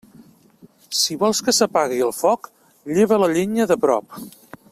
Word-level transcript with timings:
Si 0.99 1.17
vols 1.23 1.41
que 1.49 1.55
s'apague 1.57 2.01
el 2.07 2.15
foc, 2.21 2.49
lleva 2.97 3.21
la 3.25 3.31
llenya 3.37 3.73
de 3.75 3.79
prop. 3.87 4.21